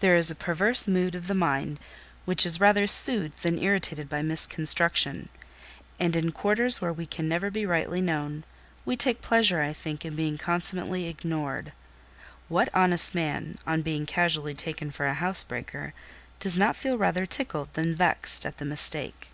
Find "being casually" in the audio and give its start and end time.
13.82-14.54